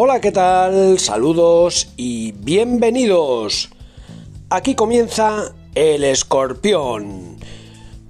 [0.00, 1.00] Hola, ¿qué tal?
[1.00, 3.68] Saludos y bienvenidos.
[4.48, 7.36] Aquí comienza el escorpión.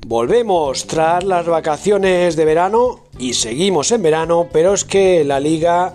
[0.07, 5.95] Volvemos tras las vacaciones de verano y seguimos en verano, pero es que la liga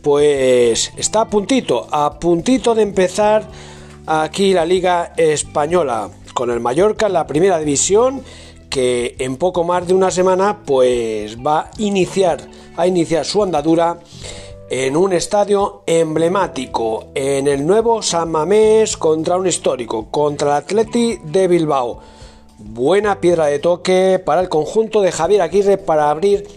[0.00, 3.46] pues está a puntito, a puntito de empezar
[4.06, 8.22] aquí la liga española con el Mallorca en la primera división
[8.70, 12.40] que en poco más de una semana pues va a iniciar
[12.78, 13.98] a iniciar su andadura
[14.68, 21.20] en un estadio emblemático, en el nuevo San Mamés contra un histórico, contra el Atleti
[21.22, 22.00] de Bilbao.
[22.58, 26.48] Buena piedra de toque para el conjunto de Javier Aguirre para abrir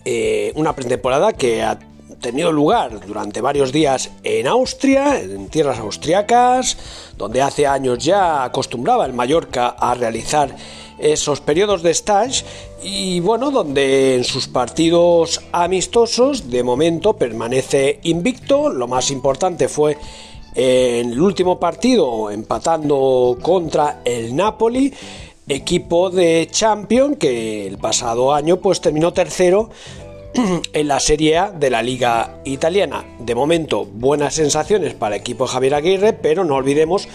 [0.04, 1.79] eh, una pretemporada que ha
[2.20, 6.76] tenido lugar durante varios días en Austria, en tierras austriacas,
[7.16, 10.54] donde hace años ya acostumbraba el Mallorca a realizar
[10.98, 12.45] esos periodos de stage
[12.82, 19.98] y bueno, donde en sus partidos amistosos de momento permanece invicto, lo más importante fue
[20.54, 24.92] en el último partido empatando contra el Napoli
[25.48, 29.70] equipo de Champions que el pasado año pues terminó tercero
[30.73, 33.04] en la Serie A de la Liga Italiana.
[33.18, 37.09] De momento, buenas sensaciones para el equipo de Javier Aguirre, pero no olvidemos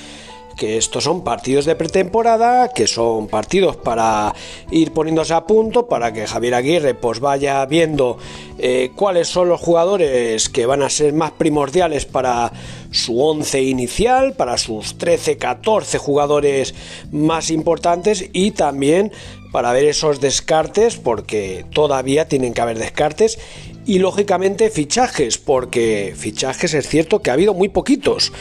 [0.57, 4.33] que estos son partidos de pretemporada, que son partidos para
[4.69, 8.17] ir poniéndose a punto, para que Javier Aguirre pues vaya viendo
[8.57, 12.51] eh, cuáles son los jugadores que van a ser más primordiales para
[12.91, 16.75] su 11 inicial, para sus 13, 14 jugadores
[17.11, 19.11] más importantes y también
[19.51, 23.37] para ver esos descartes, porque todavía tienen que haber descartes
[23.85, 28.31] y lógicamente fichajes, porque fichajes es cierto que ha habido muy poquitos.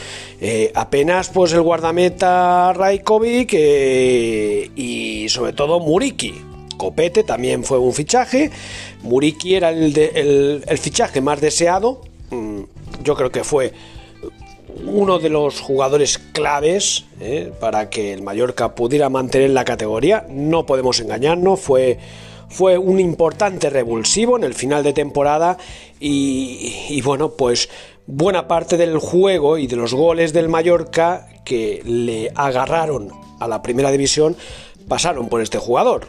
[0.40, 6.34] Eh, apenas pues el guardameta Raikovic eh, y sobre todo Muriki.
[6.76, 8.50] Copete también fue un fichaje.
[9.02, 12.00] Muriki era el, el, fichaje más deseado.
[12.30, 12.62] Mm,
[13.02, 13.72] yo creo que fue
[14.86, 20.26] uno de los jugadores claves eh, para que el Mallorca pudiera mantener la categoría.
[20.28, 21.98] No podemos engañarnos, fue
[22.50, 25.56] fue un importante revulsivo en el final de temporada
[25.98, 27.68] y, bueno, pues
[28.06, 33.62] buena parte del juego y de los goles del Mallorca que le agarraron a la
[33.62, 34.36] primera división
[34.88, 36.08] pasaron por este jugador.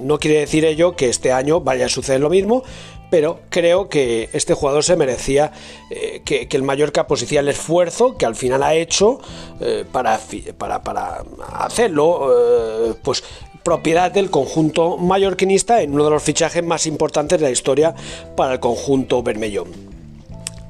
[0.00, 2.62] No quiere decir ello que este año vaya a suceder lo mismo,
[3.10, 5.52] pero creo que este jugador se merecía
[5.90, 9.20] eh, que, el Mallorca pues el esfuerzo que al final ha hecho
[9.60, 10.20] eh, para,
[10.58, 11.24] para,
[11.54, 13.24] hacerlo eh, pues
[13.62, 17.94] propiedad del conjunto mallorquinista en uno de los fichajes más importantes de la historia
[18.36, 19.90] para el conjunto bermellón.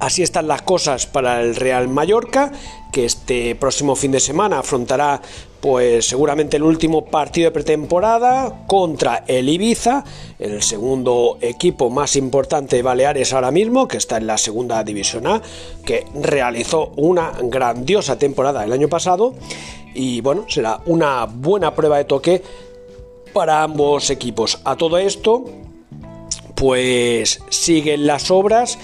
[0.01, 2.50] Así están las cosas para el Real Mallorca,
[2.91, 5.21] que este próximo fin de semana afrontará
[5.61, 10.03] pues seguramente el último partido de pretemporada contra el Ibiza,
[10.39, 15.27] el segundo equipo más importante de Baleares ahora mismo, que está en la segunda división
[15.27, 15.43] A,
[15.84, 19.34] que realizó una grandiosa temporada el año pasado
[19.95, 22.43] y bueno, será una buena prueba de toque
[23.33, 24.61] para ambos equipos.
[24.65, 25.45] A todo esto,
[26.55, 28.79] pues siguen las obras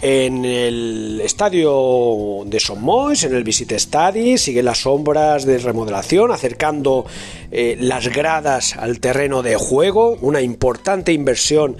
[0.00, 7.04] en el estadio de Sommois, en el Visit Stadi, siguen las obras de remodelación, acercando
[7.50, 11.76] eh, las gradas al terreno de juego, una importante inversión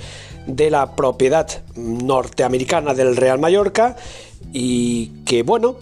[0.46, 3.96] de la propiedad norteamericana del Real Mallorca
[4.52, 5.76] y que bueno,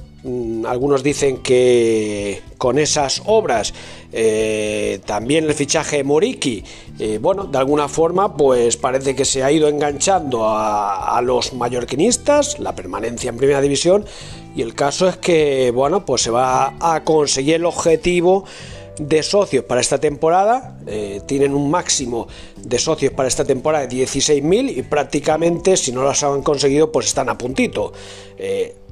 [0.66, 3.72] algunos dicen que con esas obras
[4.12, 6.64] eh, también el fichaje Moriki
[6.98, 12.59] eh, bueno de alguna forma pues parece que se ha ido enganchando a, los mallorquinistas
[12.59, 14.04] la permanencia en primera división
[14.54, 18.44] y el caso es que bueno pues se va a conseguir el objetivo
[18.98, 20.78] de socios para esta temporada.
[20.87, 26.03] Eh, tienen un máximo de socios para esta temporada de 16.000 y prácticamente si no
[26.03, 27.93] las han conseguido pues están a puntito.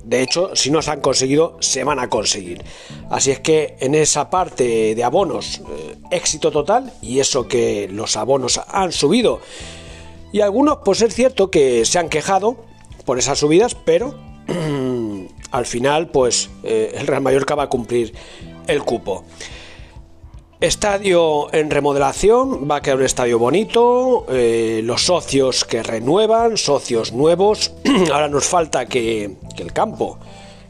[0.05, 2.63] De hecho, si no se han conseguido, se van a conseguir.
[3.11, 8.17] Así es que en esa parte de abonos, eh, éxito total, y eso que los
[8.17, 9.41] abonos han subido.
[10.33, 12.57] Y algunos, pues es cierto que se han quejado
[13.07, 14.15] por esas subidas, pero
[15.51, 18.13] al final, pues eh, el Real Mallorca va a cumplir
[18.67, 19.25] el cupo.
[20.61, 27.13] Estadio en remodelación, va a quedar un estadio bonito, eh, los socios que renuevan, socios
[27.13, 27.73] nuevos.
[28.13, 30.19] Ahora nos falta que, el campo,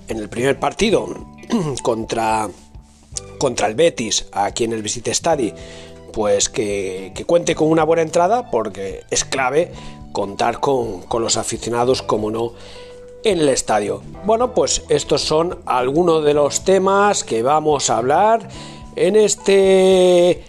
[0.08, 1.06] en el primer partido
[1.82, 2.48] contra,
[3.38, 5.52] contra el Betis, aquí en el Visit Stadi,
[6.14, 9.70] pues que, cuente con una buena entrada, porque es clave
[10.12, 12.52] contar con, con los aficionados, como no,
[13.22, 14.00] en el estadio.
[14.24, 18.48] Bueno, pues estos son algunos de los temas que vamos a hablar
[18.96, 20.44] en este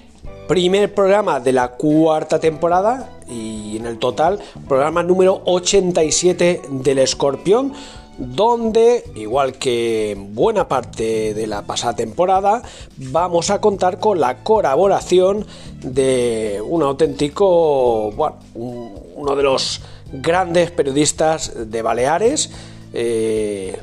[0.48, 7.74] primer programa de la cuarta temporada y en el total programa número 87 del Escorpión
[8.18, 12.62] donde, igual que buena parte de la pasada temporada,
[12.98, 15.46] vamos a contar con la colaboración
[15.82, 19.82] de un auténtico, bueno, uno de los
[20.14, 22.52] grandes periodistas de Baleares,
[22.96, 23.78] eh,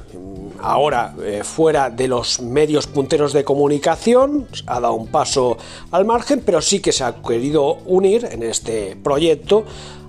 [0.60, 5.58] ahora eh, fuera de los medios punteros de comunicación, ha dado un paso
[5.90, 9.64] al margen, pero sí que se ha querido unir en este proyecto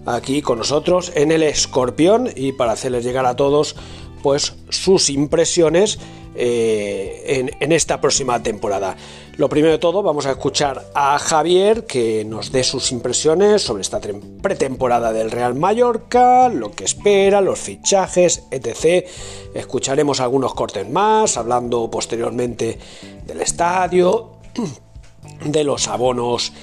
[0.05, 3.75] aquí con nosotros en el Escorpión y para hacerles llegar a todos
[4.23, 5.99] pues sus impresiones
[6.35, 8.95] eh, en, esta próxima temporada.
[9.37, 13.81] Lo primero de todo, vamos a escuchar a Javier que nos dé sus impresiones sobre
[13.81, 13.99] esta
[14.41, 19.05] pretemporada del Real Mallorca, lo que espera, los fichajes, etc.
[19.53, 22.79] Escucharemos algunos cortes más, hablando posteriormente
[23.27, 24.37] del estadio,
[25.45, 26.53] de los abonos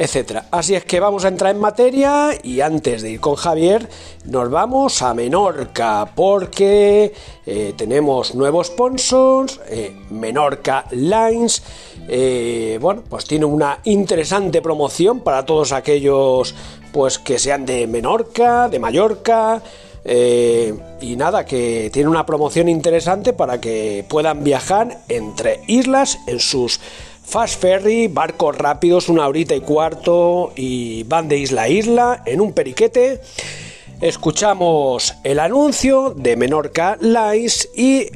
[0.00, 0.46] etcétera.
[0.50, 3.86] Así es que vamos a entrar en materia y antes de ir con Javier
[4.24, 7.12] nos vamos a Menorca porque
[7.44, 11.62] eh, tenemos nuevos sponsors, eh, Menorca Lines,
[12.08, 16.54] eh, bueno, pues tiene una interesante promoción para todos aquellos
[16.92, 19.62] pues que sean de Menorca, de Mallorca,
[20.02, 26.80] y nada, que tiene una promoción interesante para que puedan viajar entre islas en sus
[27.30, 32.40] Fast Ferry, barcos rápidos, una horita y cuarto y van de isla a isla en
[32.40, 33.20] un periquete.
[34.00, 38.08] Escuchamos el anuncio de Menorca Lines y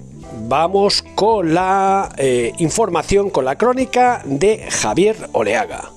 [0.49, 5.93] vamos con la eh, información, con la crónica de Javier Oleaga.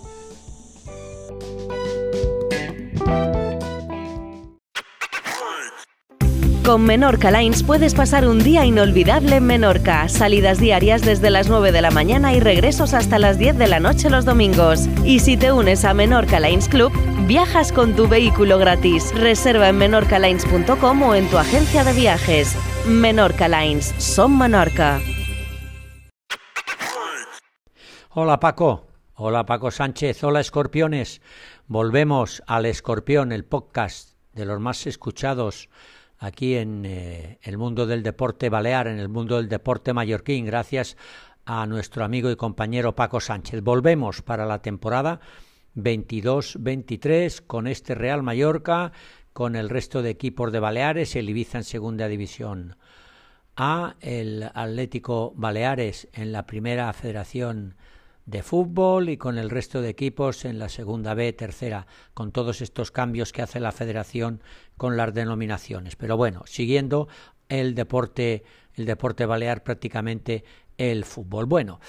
[6.67, 10.09] Con Menorca Lines puedes pasar un día inolvidable en Menorca.
[10.09, 13.79] Salidas diarias desde las 9 de la mañana y regresos hasta las 10 de la
[13.79, 14.85] noche los domingos.
[15.05, 16.91] Y si te unes a Menorca Lines Club,
[17.25, 19.15] viajas con tu vehículo gratis.
[19.15, 22.53] Reserva en menorcalines.com o en tu agencia de viajes.
[22.85, 24.99] Menorca Lines, son Menorca.
[28.09, 31.21] Hola Paco, hola Paco Sánchez, hola escorpiones.
[31.67, 35.69] Volvemos al Escorpión, el podcast de los más escuchados
[36.19, 40.97] aquí en eh, el mundo del deporte balear, en el mundo del deporte mallorquín, gracias
[41.45, 43.61] a nuestro amigo y compañero Paco Sánchez.
[43.61, 45.19] Volvemos para la temporada
[45.75, 48.91] 22-23 con este Real Mallorca,
[49.33, 52.75] con el resto de equipos de Baleares, el Ibiza en segunda división
[53.55, 57.75] A, el Atlético Baleares en la primera federación
[58.27, 62.61] de fútbol y con el resto de equipos en la segunda B, tercera, con todos
[62.61, 64.41] estos cambios que hace la federación
[64.75, 65.95] con las denominaciones.
[65.95, 67.07] Pero bueno, siguiendo
[67.47, 68.43] el deporte,
[68.75, 70.43] el deporte balear prácticamente
[70.77, 71.45] el fútbol.
[71.45, 71.79] Bueno,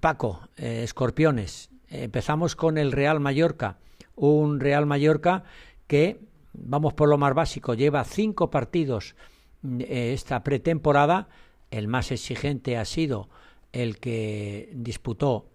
[0.00, 3.78] Paco, eh, escorpiones, empezamos con el Real Mallorca,
[4.16, 5.44] un Real Mallorca
[5.86, 6.20] que,
[6.54, 9.14] vamos por lo más básico, lleva cinco partidos
[9.62, 11.28] eh, esta pretemporada,
[11.70, 13.28] el más exigente ha sido
[13.72, 15.46] el que disputó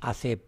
[0.00, 0.44] hace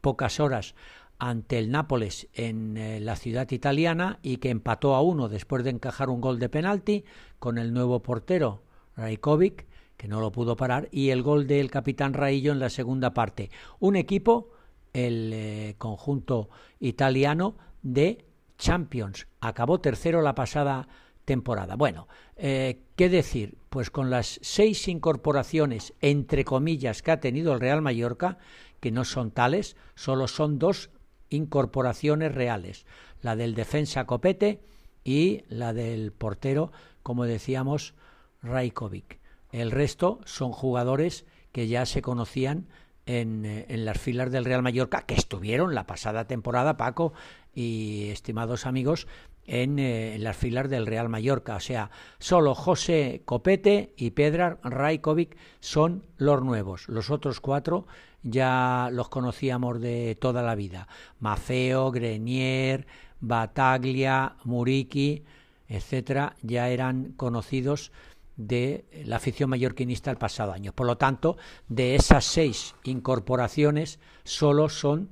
[0.00, 0.74] pocas horas
[1.18, 5.70] ante el Nápoles en eh, la ciudad italiana y que empató a uno después de
[5.70, 7.04] encajar un gol de penalti
[7.38, 8.62] con el nuevo portero
[8.96, 13.14] Rajkovic, que no lo pudo parar, y el gol del capitán Raillo en la segunda
[13.14, 13.50] parte.
[13.78, 14.50] Un equipo,
[14.92, 16.48] el eh, conjunto
[16.80, 18.24] italiano de
[18.58, 19.26] Champions.
[19.40, 20.88] Acabó tercero la pasada
[21.24, 21.76] temporada.
[21.76, 23.56] Bueno, eh, ¿qué decir?
[23.70, 28.38] Pues con las seis incorporaciones, entre comillas, que ha tenido el Real Mallorca,
[28.84, 30.90] que no son tales, solo son dos
[31.30, 32.84] incorporaciones reales,
[33.22, 34.60] la del defensa Copete
[35.04, 36.70] y la del portero,
[37.02, 37.94] como decíamos,
[38.42, 39.20] Rajkovic.
[39.52, 42.68] El resto son jugadores que ya se conocían
[43.06, 47.14] en, eh, en, las filas del Real Mallorca, que estuvieron la pasada temporada, Paco
[47.54, 49.06] y estimados amigos,
[49.46, 51.56] en, eh, las filas del Real Mallorca.
[51.56, 56.88] O sea, solo José Copete y Pedra Rajkovic son los nuevos.
[56.88, 57.86] Los otros cuatro
[58.22, 60.88] ya los conocíamos de toda la vida.
[61.20, 62.86] Mafeo, Grenier,
[63.20, 65.24] Bataglia, Muriqui,
[65.68, 67.92] etcétera, ya eran conocidos
[68.36, 70.72] de la afición mallorquinista el pasado año.
[70.72, 71.36] Por lo tanto,
[71.68, 75.10] de esas seis incorporaciones, solo son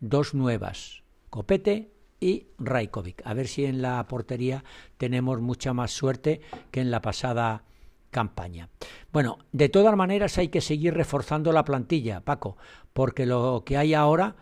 [0.00, 1.95] dos nuevas, Copete
[2.26, 3.22] y Rajkovic.
[3.24, 4.64] A ver si en la portería
[4.98, 6.40] tenemos mucha más suerte
[6.72, 7.62] que en la pasada
[8.10, 8.68] campaña.
[9.12, 12.56] Bueno, de todas maneras hay que seguir reforzando la plantilla, Paco,
[12.92, 14.34] porque lo que hay ahora,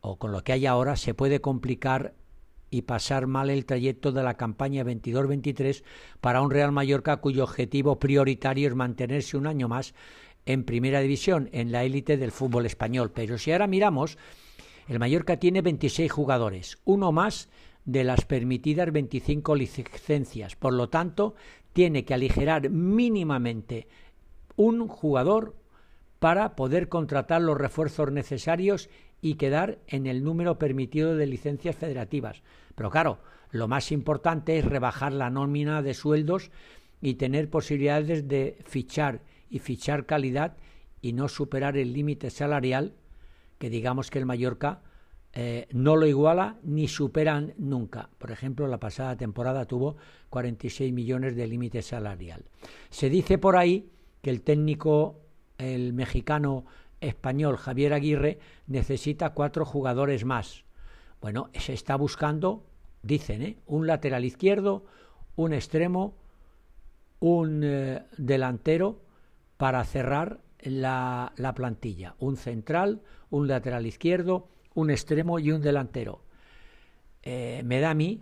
[0.00, 2.14] o con lo que hay ahora, se puede complicar
[2.70, 5.82] y pasar mal el trayecto de la campaña 22-23
[6.22, 9.92] para un Real Mallorca cuyo objetivo prioritario es mantenerse un año más
[10.46, 13.10] en primera división, en la élite del fútbol español.
[13.12, 14.16] Pero si ahora miramos,
[14.90, 17.48] el Mallorca tiene 26 jugadores, uno más
[17.84, 20.56] de las permitidas 25 licencias.
[20.56, 21.36] Por lo tanto,
[21.72, 23.86] tiene que aligerar mínimamente
[24.56, 25.54] un jugador
[26.18, 28.90] para poder contratar los refuerzos necesarios
[29.22, 32.42] y quedar en el número permitido de licencias federativas.
[32.74, 33.20] Pero claro,
[33.52, 36.50] lo más importante es rebajar la nómina de sueldos
[37.00, 39.20] y tener posibilidades de fichar
[39.50, 40.56] y fichar calidad
[41.00, 42.96] y no superar el límite salarial
[43.60, 44.80] que digamos que el Mallorca
[45.34, 48.08] eh, no lo iguala ni superan nunca.
[48.16, 49.98] Por ejemplo, la pasada temporada tuvo
[50.30, 52.46] 46 millones de límite salarial.
[52.88, 55.20] Se dice por ahí que el técnico,
[55.58, 56.64] el mexicano
[57.02, 60.64] español Javier Aguirre, necesita cuatro jugadores más.
[61.20, 62.64] Bueno, se está buscando,
[63.02, 63.58] dicen, ¿eh?
[63.66, 64.86] un lateral izquierdo,
[65.36, 66.16] un extremo,
[67.18, 69.02] un eh, delantero
[69.58, 72.14] para cerrar la, plantilla.
[72.18, 76.22] Un central, un lateral izquierdo, un extremo y un delantero.
[77.22, 78.20] Eh, me da a mí,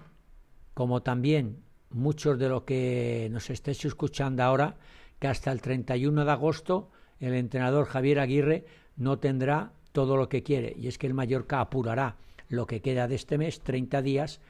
[0.75, 4.77] como también muchos de los que nos estéis escuchando ahora,
[5.19, 6.91] que hasta el 31 de agosto
[7.21, 8.65] el entrenador Javier Aguirre
[8.97, 10.75] no tendrá todo lo que quiere.
[10.77, 12.17] Y es que el Mallorca apurará
[12.49, 14.41] lo que queda de este mes, 30 días,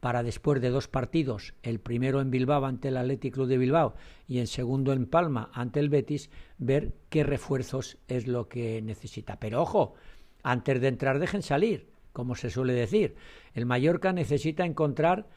[0.00, 3.94] para después de dos partidos, el primero en Bilbao ante el Athletic Club de Bilbao
[4.26, 9.40] y el segundo en Palma ante el Betis, ver qué refuerzos es lo que necesita.
[9.40, 9.94] Pero ojo,
[10.42, 13.16] antes de entrar dejen salir, como se suele decir.
[13.54, 15.28] El Mallorca necesita encontrar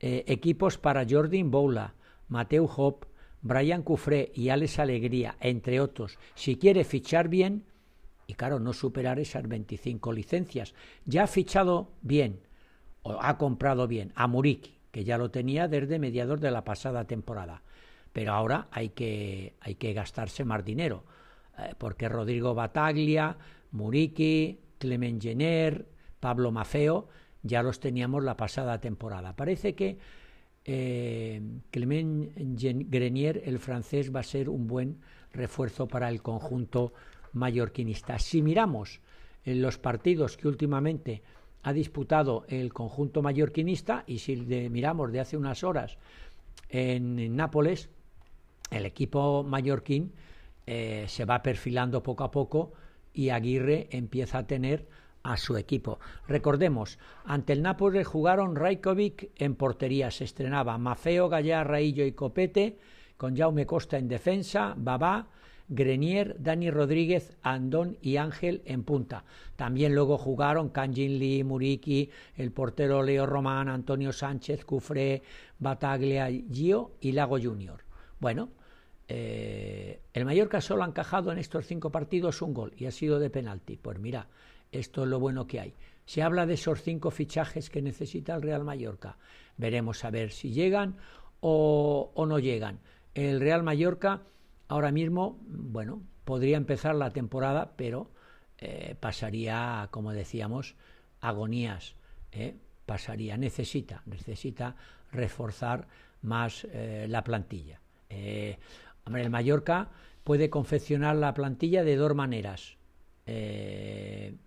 [0.00, 1.94] eh, equipos para Jordi Boula,
[2.28, 3.06] Mateu Hop,
[3.42, 6.18] Brian Cufré y Alex Alegría, entre otros.
[6.34, 7.64] Si quiere fichar bien,
[8.26, 10.74] y claro, no superar esas 25 licencias.
[11.04, 12.40] Ya ha fichado bien,
[13.04, 17.06] o ha comprado bien, a Muriki, que ya lo tenía desde mediados de la pasada
[17.06, 17.62] temporada.
[18.12, 21.04] Pero ahora hay que, hay que gastarse más dinero,
[21.58, 23.36] eh, porque Rodrigo Bataglia,
[23.72, 25.86] Muriki, Clement Jenner,
[26.18, 27.08] Pablo Mafeo,
[27.42, 29.36] ya los teníamos la pasada temporada.
[29.36, 29.98] Parece que
[30.64, 35.00] eh, Clement Grenier, el francés, va a ser un buen
[35.32, 36.94] refuerzo para el conjunto
[37.34, 38.18] mallorquinista.
[38.18, 39.00] Si miramos
[39.44, 41.22] en los partidos que últimamente
[41.64, 45.96] ha disputado el conjunto mallorquinista y si miramos de hace unas horas
[46.68, 47.88] en, Nápoles,
[48.70, 50.12] el equipo mallorquín
[50.66, 52.74] eh, se va perfilando poco a poco
[53.14, 54.86] y Aguirre empieza a tener
[55.22, 55.98] a su equipo.
[56.28, 62.78] Recordemos, ante el Nápoles jugaron Rajkovic en portería, se estrenaba Mafeo, Gallá, Raillo y Copete,
[63.16, 65.28] con Jaume Costa en defensa, Babá,
[65.68, 69.24] Grenier, Dani Rodríguez, Andón y Ángel en punta.
[69.56, 75.22] También luego jugaron Kanjin Lee, Muriki, el portero Leo Román, Antonio Sánchez, Cufré,
[75.58, 77.82] Bataglia, Gio y Lago Junior.
[78.20, 78.50] Bueno,
[79.08, 83.18] eh, el Mallorca solo ha encajado en estos cinco partidos un gol y ha sido
[83.18, 83.76] de penalti.
[83.76, 84.28] Pues mira,
[84.72, 85.74] esto es lo bueno que hay.
[86.04, 89.16] Se habla de esos cinco fichajes que necesita el Real Mallorca.
[89.56, 90.96] Veremos a ver si llegan
[91.40, 92.80] o, o no llegan.
[93.14, 94.22] El Real Mallorca
[94.74, 98.10] Ahora mismo, bueno, podría empezar la temporada, pero
[98.58, 100.74] eh, pasaría, como decíamos,
[101.20, 101.94] agonías.
[102.32, 102.56] ¿eh?
[102.84, 104.74] Pasaría, necesita, necesita
[105.12, 105.86] reforzar
[106.22, 107.80] más eh, la plantilla.
[109.04, 109.92] hombre, el Mallorca
[110.24, 112.76] puede confeccionar la plantilla de dos maneras.
[113.24, 114.40] desde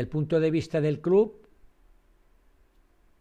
[0.00, 1.46] el punto de vista del club,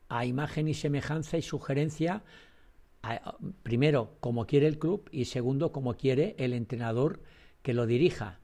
[0.09, 2.23] a imagen y semejanza y sugerencia
[3.63, 7.21] primero, como quiere el club y segundo, como quiere el entrenador
[7.61, 8.39] que lo dirija.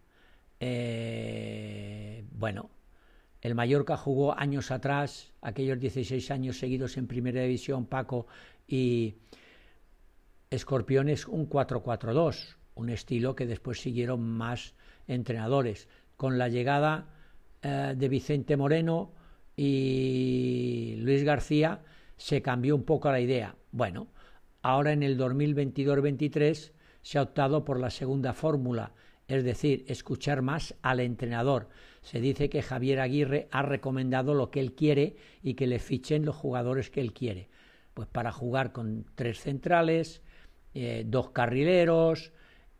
[0.59, 2.69] Eh, bueno,
[3.41, 8.27] el Mallorca jugó años atrás, aquellos 16 años seguidos en Primera División, Paco,
[8.67, 9.15] y
[10.49, 14.73] Escorpiones un 4-4-2, un estilo que después siguieron más
[15.07, 15.87] entrenadores.
[16.17, 17.07] Con la llegada
[17.61, 19.13] eh, de Vicente Moreno
[19.55, 21.81] y Luis García
[22.17, 23.55] se cambió un poco la idea.
[23.71, 24.07] Bueno,
[24.61, 28.93] Ahora en el 2022-23 se ha optado por la segunda fórmula,
[29.27, 31.69] es decir, escuchar más al entrenador.
[32.01, 36.25] Se dice que Javier Aguirre ha recomendado lo que él quiere y que le fichen
[36.25, 37.49] los jugadores que él quiere.
[37.93, 40.21] Pues para jugar con tres centrales,
[40.73, 42.31] eh, dos carrileros,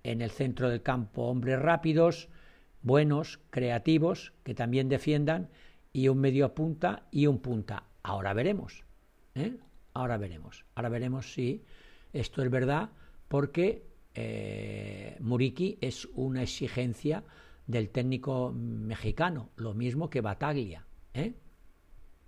[0.04, 2.30] en el centro del campo hombres rápidos,
[2.82, 5.50] buenos, creativos, que también defiendan,
[5.92, 7.86] y un medio punta y un punta.
[8.04, 8.86] Ahora veremos.
[9.36, 9.58] ¿eh?
[9.94, 10.66] Ahora veremos.
[10.76, 11.64] Ahora veremos si
[12.14, 12.90] esto es verdad,
[13.28, 17.24] porque eh, Muriki es una exigencia
[17.68, 20.86] del técnico mexicano, lo mismo que Bataglia.
[21.14, 21.36] ¿eh?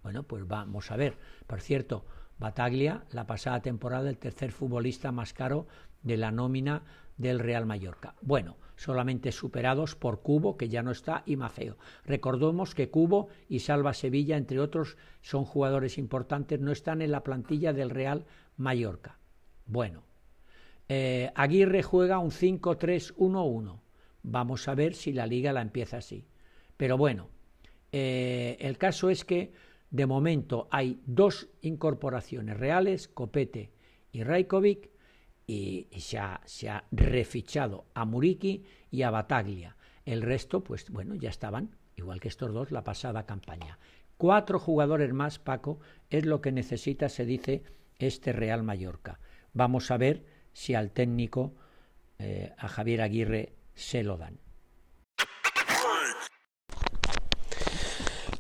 [0.04, 1.18] Bueno, pues vamos a ver.
[1.48, 2.06] Por cierto,
[2.38, 5.68] Bataglia, la pasada temporada, el tercer futbolista más caro
[6.04, 6.84] de la nómina
[7.18, 8.16] del Real Mallorca.
[8.22, 11.78] Bueno, solamente superados por Cubo, que ya no está, y Maceo.
[12.04, 17.24] Recordemos que Cubo y Salva Sevilla, entre otros, son jugadores importantes, no están en la
[17.24, 18.26] plantilla del Real
[18.58, 19.20] Mallorca.
[19.68, 20.02] Bueno,
[20.90, 23.80] eh, Aguirre juega un 5-3-1-1.
[24.24, 26.26] Vamos a ver si la liga la empieza así.
[26.76, 27.30] Pero bueno,
[27.92, 29.54] eh, el caso es que
[29.92, 33.74] de momento hay dos incorporaciones reales, Copete
[34.12, 34.90] y Rajkovic,
[35.48, 39.76] y, ha, se, ha, refichado a Muriki y a Bataglia.
[40.06, 43.78] El resto, pues bueno, ya estaban, igual que estos dos, la pasada campaña.
[44.18, 45.80] Cuatro jugadores más, Paco,
[46.10, 47.64] es lo que necesita, se dice,
[48.00, 49.20] este Real Mallorca.
[49.54, 51.56] Vamos a ver si al técnico,
[52.20, 54.40] eh, a Javier Aguirre, se lo dan.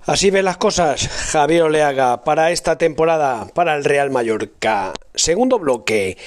[0.05, 4.93] Así ven las cosas, Javier Oleaga, para esta temporada, para el Real Mallorca.
[5.13, 6.17] Segundo bloque,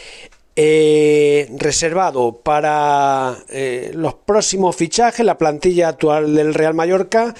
[0.56, 7.34] eh, reservado para eh, los próximos fichajes, la plantilla actual del Real Mallorca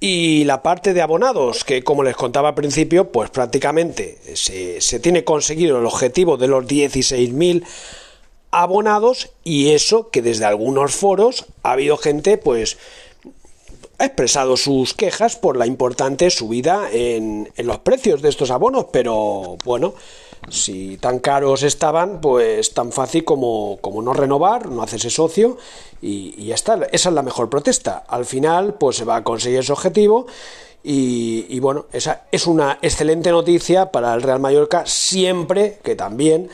[0.00, 5.00] y la parte de abonados, que como les contaba al principio, pues prácticamente se, se
[5.00, 7.64] tiene conseguido el objetivo de los 16.000
[8.50, 12.78] abonados y eso que desde algunos foros ha habido gente pues
[13.98, 18.86] ha expresado sus quejas por la importante subida en, en los precios de estos abonos,
[18.92, 19.94] pero bueno,
[20.48, 25.58] si tan caros estaban, pues tan fácil como, como no renovar, no hacerse socio
[26.00, 26.74] y, ya está.
[26.92, 28.04] Esa es la mejor protesta.
[28.08, 30.26] Al final, pues se va a conseguir ese objetivo
[30.82, 36.48] y, y, bueno, esa es una excelente noticia para el Real Mallorca siempre que también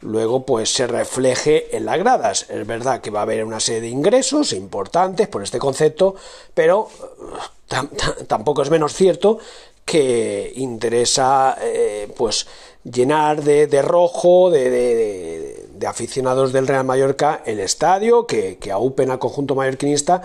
[0.00, 2.46] luego pues se refleje en las gradas.
[2.50, 6.14] Es verdad que va a haber una serie de ingresos importantes por este concepto,
[6.54, 6.88] pero
[8.26, 9.38] tampoco es menos cierto
[9.84, 12.46] que interesa eh, pues
[12.92, 19.10] llenar de, de rojo de, de, aficionados del Real Mallorca el estadio que, que aupen
[19.10, 20.22] al conjunto mallorquinista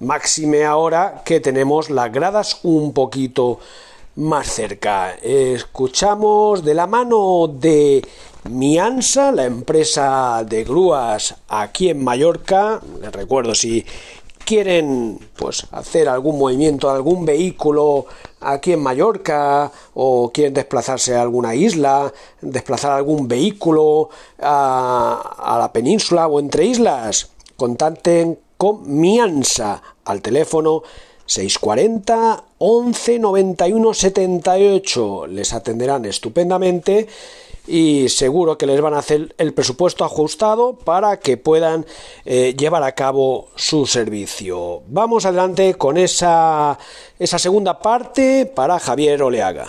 [0.00, 3.58] máxime ahora que tenemos las gradas un poquito
[4.16, 8.02] más cerca escuchamos de la mano de
[8.48, 12.80] Miansa, la empresa de grúas aquí en Mallorca.
[13.02, 13.84] Les recuerdo si
[14.50, 18.06] quieren pues hacer algún movimiento, algún vehículo
[18.40, 24.08] aquí en Mallorca o quieren desplazarse a alguna isla, desplazar algún vehículo
[24.40, 30.82] a, la península o entre islas, contacten con Miansa al teléfono
[31.26, 35.26] 640 11 91 78.
[35.28, 37.06] Les atenderán estupendamente
[37.70, 41.86] y seguro que les van a hacer el presupuesto ajustado para que puedan
[42.24, 44.82] eh, llevar a cabo su servicio.
[44.88, 46.76] Vamos adelante con esa,
[47.18, 49.68] esa segunda parte para Javier Oleaga.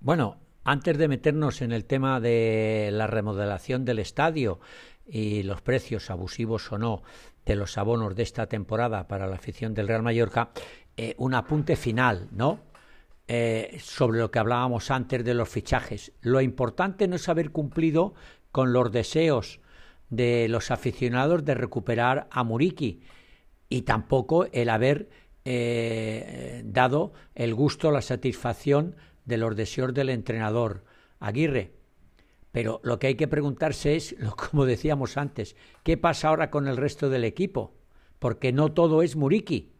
[0.00, 4.60] Bueno, antes de meternos en el tema de la remodelación del estadio
[5.06, 7.02] y los precios abusivos o no
[7.44, 10.50] de los abonos de esta temporada para la afición del Real Mallorca,
[10.96, 12.71] eh, un apunte final, ¿no?
[13.28, 16.12] Eh, sobre lo que hablábamos antes de los fichajes.
[16.22, 18.14] Lo importante no es haber cumplido
[18.50, 19.60] con los deseos
[20.10, 23.00] de los aficionados de recuperar a Muriki
[23.68, 25.08] y tampoco el haber
[25.44, 30.84] eh, dado el gusto, la satisfacción de los deseos del entrenador
[31.18, 31.72] Aguirre.
[32.50, 34.14] Pero lo que hay que preguntarse es,
[34.50, 37.74] como decíamos antes, ¿qué pasa ahora con el resto del equipo?
[38.18, 39.71] Porque no todo es Muriki.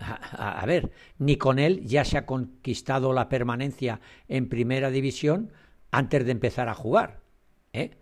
[0.00, 5.52] A, ver, ni con él ya se ha conquistado la permanencia en primera división
[5.90, 7.20] antes de empezar a jugar.
[7.72, 7.98] ¿eh?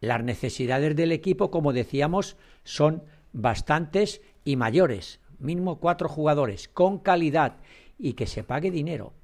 [0.00, 5.20] Las necesidades del equipo, como decíamos, son bastantes y mayores.
[5.38, 7.56] Mínimo cuatro jugadores con calidad
[7.98, 9.14] y que se pague dinero.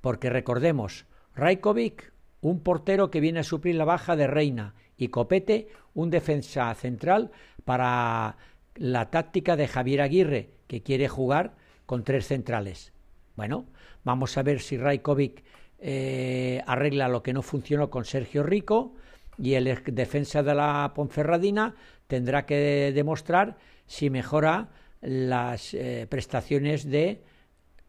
[0.00, 5.68] Porque recordemos, Rajkovic, un portero que viene a suplir la baja de Reina, y Copete,
[5.94, 7.30] un defensa central
[7.64, 8.36] para
[8.74, 11.54] la táctica de Javier Aguirre, que quiere jugar
[11.86, 12.92] con tres centrales.
[13.36, 13.66] Bueno,
[14.04, 15.44] vamos a ver si Rajkovic
[15.78, 18.94] eh, arregla lo que no funcionó con Sergio Rico
[19.38, 21.74] y el defensa de la Ponferradina
[22.06, 27.22] tendrá que demostrar si mejora las eh, prestaciones de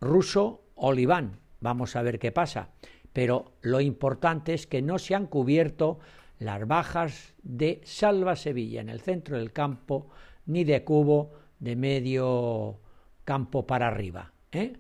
[0.02, 1.40] Russo Oliván.
[1.62, 2.70] Vamos a ver qué pasa.
[3.14, 6.00] Pero lo importante es que no se han cubierto
[6.40, 10.10] las bajas de Salva Sevilla en el centro del campo
[10.46, 12.80] ni de Cubo de medio
[13.24, 14.34] campo para arriba.
[14.52, 14.78] ¿eh?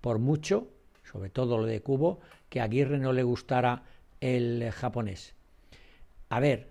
[0.00, 0.68] Por mucho,
[1.02, 3.84] sobre todo lo de Cubo, que a Aguirre no le gustara
[4.20, 5.34] el japonés.
[6.28, 6.70] A ver,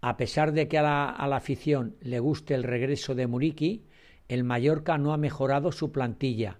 [0.00, 3.84] a pesar de que a la, a la afición le guste el regreso de Muriki,
[4.28, 6.58] el Mallorca no ha mejorado su plantilla,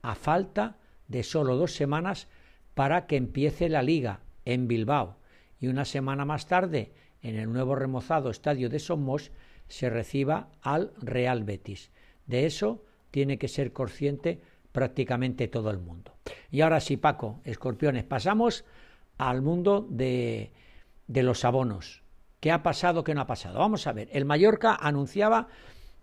[0.00, 0.78] a falta
[1.08, 2.26] de solo dos semanas
[2.74, 5.16] para que empiece la liga en Bilbao
[5.60, 9.30] y una semana más tarde en el nuevo remozado estadio de Somos
[9.68, 11.90] se reciba al Real Betis.
[12.26, 14.40] De eso tiene que ser consciente
[14.72, 16.14] prácticamente todo el mundo.
[16.50, 18.64] Y ahora sí, Paco, escorpiones, pasamos
[19.18, 20.52] al mundo de,
[21.06, 22.02] de los abonos.
[22.40, 23.04] ¿Qué ha pasado?
[23.04, 23.58] ¿Qué no ha pasado?
[23.58, 24.08] Vamos a ver.
[24.12, 25.48] El Mallorca anunciaba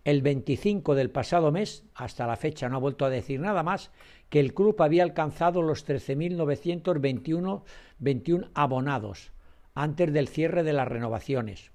[0.05, 3.91] el 25 del pasado mes, hasta la fecha no ha vuelto a decir nada más,
[4.29, 7.63] que el club había alcanzado los 13.921
[7.99, 9.33] 21 abonados
[9.75, 11.71] antes del cierre de las renovaciones.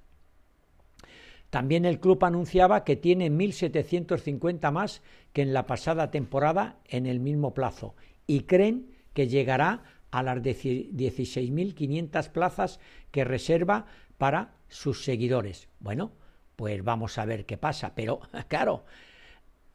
[1.55, 7.21] También el club anunciaba que tiene 1.750 más que en la pasada temporada en el
[7.21, 7.95] mismo plazo
[8.27, 12.81] y creen que llegará a las 16.500 plazas
[13.13, 13.87] que reserva
[14.19, 15.69] para sus seguidores.
[15.79, 16.11] Bueno,
[16.57, 17.95] pues vamos a ver qué pasa.
[17.95, 18.85] Pero, claro,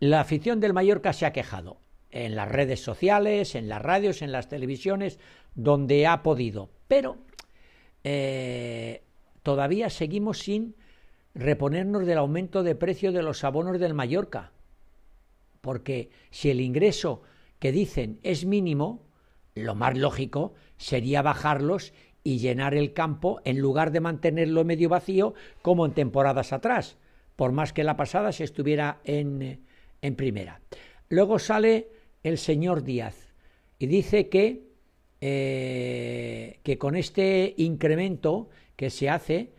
[0.02, 1.80] la afición del Mallorca se ha quejado
[2.12, 5.18] en las redes sociales, en las radios, en las televisiones,
[5.56, 6.72] donde ha podido.
[6.89, 7.20] Pero
[8.04, 9.02] eh,
[9.44, 10.76] todavía seguimos sin
[11.34, 14.52] reponernos del aumento de precio de los abonos del Mallorca.
[15.62, 17.22] Porque si el ingreso
[17.60, 19.08] que dicen es mínimo,
[19.56, 25.34] lo más lógico sería bajarlos y llenar el campo en lugar de mantenerlo medio vacío
[25.62, 26.98] como en temporadas atrás,
[27.36, 29.65] por más que la pasada se estuviera en,
[30.02, 30.62] en primera.
[31.10, 31.89] Luego sale
[32.24, 33.34] el señor Díaz
[33.78, 34.68] y dice que,
[35.22, 39.54] eh, que con este incremento que se hace,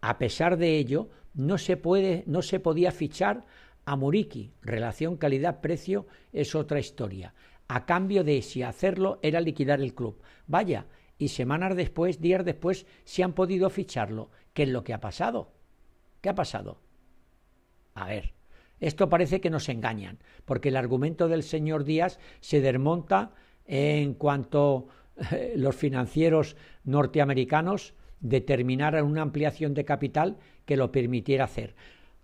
[0.00, 3.44] a pesar de ello, no se, puede, no se podía fichar
[3.84, 4.52] a Muriki.
[4.62, 7.34] Relación calidad-precio es otra historia.
[7.68, 10.20] A cambio de si hacerlo era liquidar el club.
[10.46, 10.86] Vaya,
[11.18, 14.30] y semanas después, días después, se han podido ficharlo.
[14.52, 15.52] ¿Qué es lo que ha pasado?
[16.20, 16.80] ¿Qué ha pasado?
[17.94, 18.34] A ver,
[18.80, 23.32] esto parece que nos engañan, porque el argumento del señor Díaz se desmonta
[23.66, 24.88] en cuanto
[25.32, 31.74] eh, los financieros norteamericanos determinaran una ampliación de capital que lo permitiera hacer.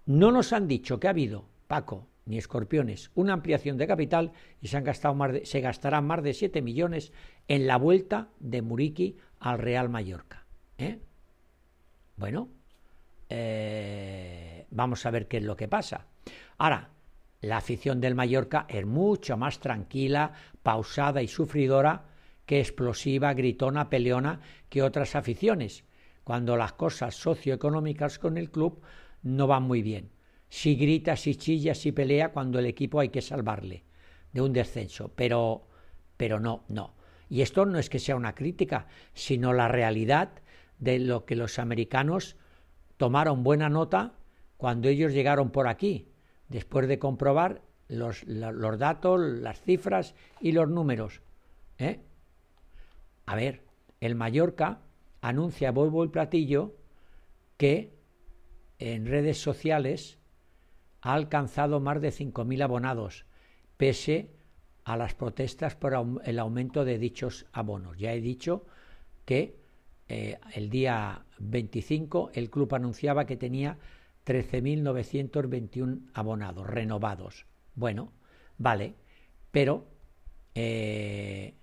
[0.07, 4.69] No nos han dicho que ha habido, Paco, ni escorpiones, una ampliación de capital y
[4.69, 7.13] se, han gastado más se gastarán más de 7 millones
[7.49, 10.47] en la vuelta de Muriqui al Real Mallorca.
[10.79, 10.99] ¿eh?
[12.17, 12.49] Bueno,
[13.29, 16.07] eh, vamos a ver qué es lo que pasa.
[16.59, 16.91] Ahora,
[17.41, 22.05] la afición del Mallorca es mucho más tranquila, pausada y sufridora
[22.47, 25.85] que explosiva, gritona, peleona que otras aficiones,
[26.25, 28.83] cuando las cosas socioeconómicas con el club
[29.23, 30.11] no van muy bien.
[30.49, 33.85] Si grita, si chilla, si pelea cuando el equipo hay que salvarle
[34.33, 35.69] de un descenso, pero
[36.17, 36.95] pero no, no.
[37.29, 40.31] Y esto no es que sea una crítica, sino la realidad
[40.79, 42.37] de lo que los americanos
[42.97, 44.15] tomaron buena nota
[44.57, 46.09] cuando ellos llegaron por aquí,
[46.49, 51.23] después de comprobar los, los datos, las cifras y los números.
[51.79, 52.01] ¿eh?
[53.27, 53.65] A ver,
[54.01, 54.81] el Mallorca
[55.21, 56.77] anuncia Volvo y Platillo
[57.57, 57.95] que
[58.79, 60.19] en redes sociales
[61.01, 63.25] ha alcanzado más de 5.000 abonados,
[63.77, 64.31] pese
[64.85, 67.97] a las protestas por el aumento de dichos abonos.
[67.97, 68.67] Ya he dicho
[69.25, 69.57] que
[70.09, 73.79] eh, el día 25 el club anunciaba que tenía
[74.27, 77.47] 13.921 abonados renovados.
[77.75, 78.13] Bueno,
[78.59, 78.95] vale,
[79.51, 79.87] pero
[80.55, 81.55] eh,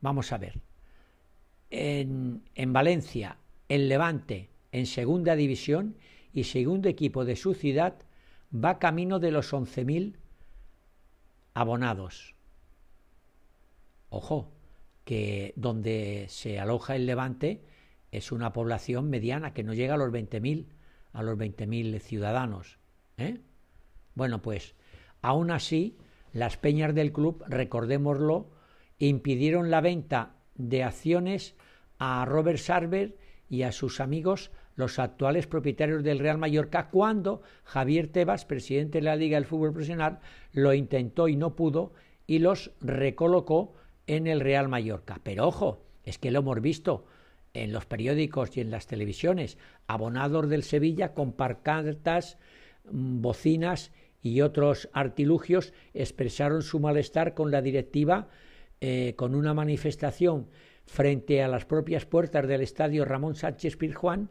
[0.00, 0.67] vamos a ver
[1.70, 5.96] en, en Valencia, el Levante en segunda división
[6.32, 7.94] y segundo equipo de su ciudad
[8.52, 10.16] va camino de los 11.000
[11.54, 12.34] abonados.
[14.10, 14.50] Ojo,
[15.04, 17.62] que donde se aloja el Levante
[18.12, 20.66] es una población mediana que no llega a los 20.000
[21.12, 22.78] a los 20.000 ciudadanos.
[23.16, 23.38] ¿eh?
[24.14, 24.74] Bueno, pues
[25.22, 25.96] aún así,
[26.32, 28.50] las peñas del club, recordémoslo,
[28.98, 31.56] impidieron la venta de acciones
[31.98, 33.16] a Robert Sarver
[33.48, 39.04] y a sus amigos, los actuales propietarios del Real Mallorca, cuando Javier Tebas, presidente de
[39.04, 40.20] la Liga del Fútbol Profesional,
[40.52, 41.92] lo intentó y no pudo
[42.26, 43.74] y los recolocó
[44.06, 45.20] en el Real Mallorca.
[45.22, 47.06] Pero ojo, es que lo hemos visto
[47.54, 52.38] en los periódicos y en las televisiones, abonados del Sevilla con parcantas,
[52.90, 53.90] mm, bocinas
[54.22, 58.28] y otros artilugios expresaron su malestar con la directiva
[58.80, 60.48] eh, con una manifestación
[60.86, 64.30] frente a las propias puertas del estadio Ramón Sánchez Pirjuán,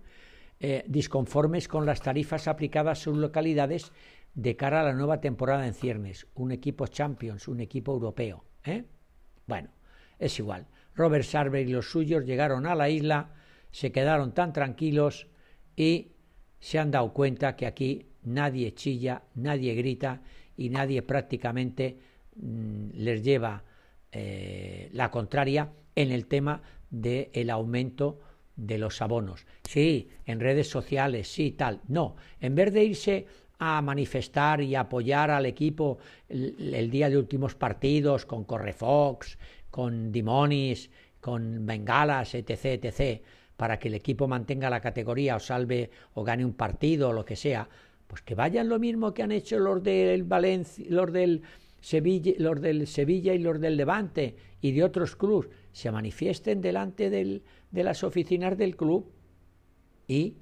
[0.60, 3.92] eh, disconformes con las tarifas aplicadas a sus localidades
[4.34, 8.44] de cara a la nueva temporada en ciernes, un equipo Champions, un equipo europeo.
[8.64, 8.86] ¿eh?
[9.46, 9.70] Bueno,
[10.20, 10.68] es igual.
[10.96, 13.34] Robert Sarver y los suyos llegaron a la isla,
[13.72, 15.28] se quedaron tan tranquilos
[15.76, 16.14] y
[16.60, 20.22] se han dado cuenta que aquí nadie chilla, nadie grita
[20.56, 22.00] y nadie prácticamente
[22.36, 23.64] mm, les lleva
[24.12, 28.20] eh, la contraria en el tema del aumento
[28.56, 29.46] de los abonos.
[29.64, 31.82] Sí, en redes sociales, sí, tal.
[31.88, 33.26] No, en vez de irse
[33.60, 35.98] a manifestar y apoyar al equipo
[36.30, 39.38] el, día de últimos partidos con Correfox,
[39.70, 40.90] con Dimonis,
[41.20, 43.22] con Bengalas, etc., etc.,
[43.56, 47.26] para que el equipo mantenga la categoría o salve o gane un partido o lo
[47.26, 47.68] que sea,
[48.06, 51.42] pues que vayan lo mismo que han hecho los del Valencia, los del
[51.88, 57.10] Sevilla, los del Sevilla y los del Levante y de otros clubes, se manifiesten delante
[57.10, 59.10] de las oficinas del club
[60.06, 60.36] y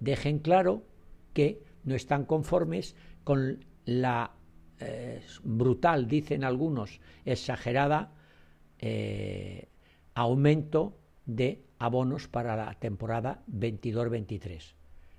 [0.00, 0.82] dejen claro
[1.34, 4.32] que no están conformes con la
[4.80, 8.12] eh, brutal, dicen algunos, exagerada
[8.80, 9.68] eh,
[10.14, 14.74] aumento de abonos para la temporada 22-23.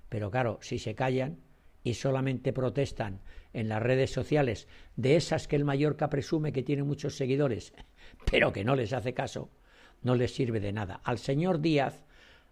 [0.09, 1.37] Pero claro, si se callan
[1.83, 6.83] y solamente protestan en las redes sociales de esas que el Mallorca presume que tiene
[6.83, 7.73] muchos seguidores,
[8.31, 9.49] pero que no les hace caso,
[10.01, 11.01] no les sirve de nada.
[11.03, 12.03] Al señor Díaz,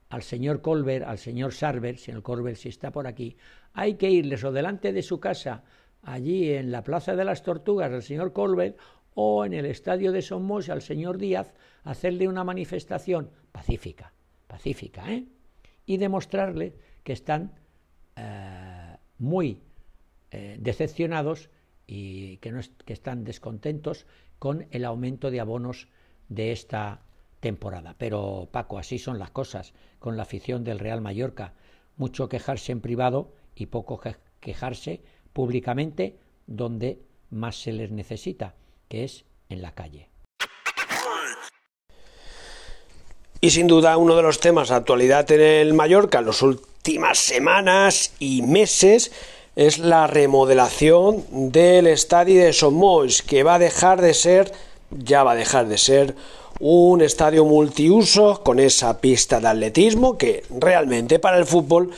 [0.10, 3.38] al señor Colbert, al señor Sarver, señor Colbert si está por aquí,
[3.74, 5.64] hay que irles o delante de su casa,
[6.04, 8.78] allí en la Plaza de las Tortugas, al señor Colbert,
[9.14, 14.14] o en el estadio de Somos al señor Díaz, hacerle una manifestación pacífica,
[14.48, 15.26] pacífica, ¿eh?
[15.86, 17.54] y demostrarle que están
[18.16, 18.51] eh,
[19.22, 19.62] muy
[20.32, 21.50] eh, decepcionados
[21.86, 24.08] y que, no que están descontentos
[24.40, 25.88] con el aumento de abonos
[26.28, 27.02] de esta
[27.40, 27.96] temporada.
[27.98, 31.54] Pero Paco, así son las cosas con la afición del Real Mallorca.
[31.98, 34.02] Mucho quejarse en privado y poco
[34.40, 35.02] quejarse
[35.34, 38.56] públicamente donde más se les necesita,
[38.88, 40.10] que es en la calle.
[43.40, 46.44] Y sin duda uno de los temas de actualidad en el Mallorca las
[46.82, 49.12] últimas semanas y meses
[49.56, 54.52] es la remodelación del estadio de Somois, que va a dejar de ser,
[54.90, 56.16] ya va a dejar de ser
[56.60, 61.92] un estadio multiuso con esa pista de atletismo que realmente para el fútbol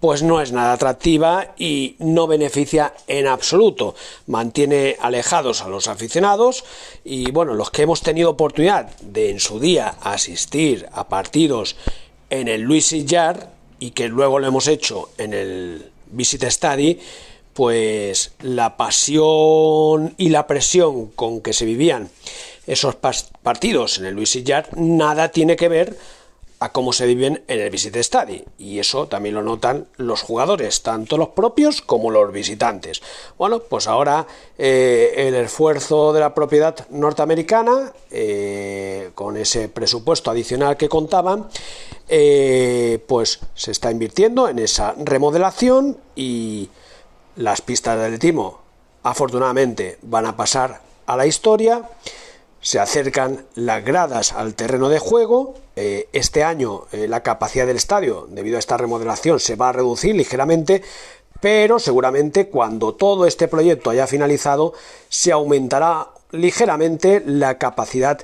[0.00, 3.94] pues no es nada atractiva y no beneficia en absoluto.
[4.26, 6.64] Mantiene alejados a los aficionados
[7.04, 11.76] y bueno, los que hemos tenido oportunidad de en su día asistir a partidos
[12.30, 16.98] en el Luis Sillar y que luego lo hemos hecho en el Visit Study,
[17.52, 22.10] pues la pasión y la presión con que se vivían
[22.66, 25.96] esos partidos en el Luis Sillar nada tiene que ver
[26.60, 30.82] a cómo se viven en el Visit Study y eso también lo notan los jugadores,
[30.82, 33.02] tanto los propios como los visitantes.
[33.36, 40.78] Bueno, pues ahora eh, el esfuerzo de la propiedad norteamericana, eh, con ese presupuesto adicional
[40.78, 41.48] que contaban,
[42.08, 46.70] eh, pues se está invirtiendo en esa remodelación y
[47.36, 48.60] las pistas de atletismo
[49.02, 51.88] afortunadamente van a pasar a la historia
[52.64, 55.54] se acercan las gradas al terreno de juego.
[55.76, 59.72] Eh, este año eh, la capacidad del estadio, debido a esta remodelación, se va a
[59.72, 60.82] reducir ligeramente,
[61.42, 64.72] pero seguramente cuando todo este proyecto haya finalizado,
[65.10, 68.22] se aumentará ligeramente la capacidad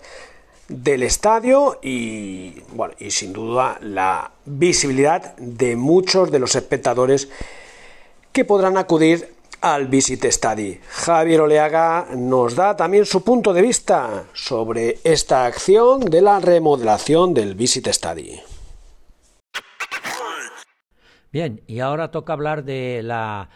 [0.70, 7.28] del estadio y, bueno, y sin duda la visibilidad de muchos de los espectadores
[8.32, 10.80] que podrán acudir al Visit Study.
[10.88, 17.34] Javier Oleaga nos da también su punto de vista sobre esta acción de la remodelación
[17.34, 18.40] del Visit Study.
[21.32, 23.50] Bien, y ahora toca hablar de la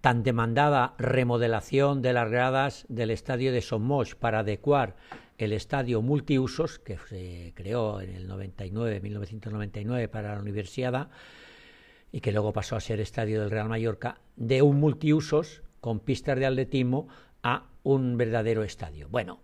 [0.00, 4.96] tan demandada remodelación de las gradas del estadio de Somos para adecuar
[5.38, 11.08] el estadio multiusos que se creó en el 99, 1999 para la universidad
[12.10, 16.38] y que luego pasó a ser estadio del Real Mallorca, de un multiusos con pistas
[16.38, 17.08] de atletismo
[17.42, 19.08] a un verdadero estadio.
[19.08, 19.40] Bueno,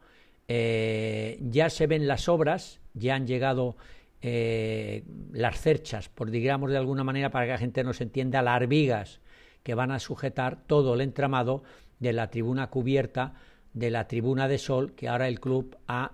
[0.49, 3.77] eh, ya se ven las obras, ya han llegado
[4.21, 8.67] eh, las cerchas, por digamos de alguna manera para que la gente nos entienda, las
[8.67, 9.21] vigas
[9.63, 11.63] que van a sujetar todo el entramado
[12.01, 13.35] de la tribuna cubierta,
[13.75, 16.13] de la tribuna de sol, que ahora el club ha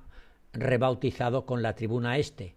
[0.53, 2.57] rebautizado con la tribuna este.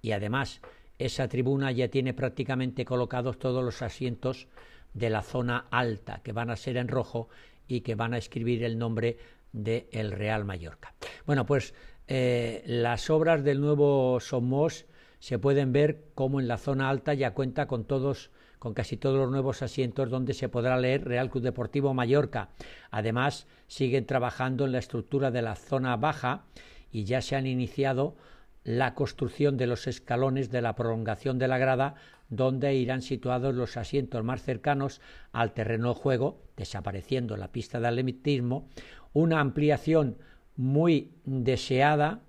[0.00, 0.60] Y además
[0.98, 4.48] esa tribuna ya tiene prácticamente colocados todos los asientos
[4.94, 7.28] de la zona alta, que van a ser en rojo
[7.68, 9.18] y que van a escribir el nombre
[9.52, 10.94] de el Real Mallorca.
[11.26, 11.74] Bueno, pues
[12.08, 14.86] eh, las obras del nuevo Somos
[15.18, 19.16] se pueden ver como en la zona alta ya cuenta con todos con casi todos
[19.16, 22.50] los nuevos asientos donde se podrá leer Real Club Deportivo Mallorca.
[22.90, 26.44] Además, siguen trabajando en la estructura de la zona baja
[26.90, 28.16] y ya se han iniciado
[28.64, 31.94] la construcción de los escalones de la prolongación de la grada,
[32.28, 37.86] donde irán situados los asientos más cercanos al terreno de juego, desapareciendo la pista de
[37.86, 38.68] atletismo,
[39.12, 40.18] una ampliación
[40.56, 42.22] muy deseada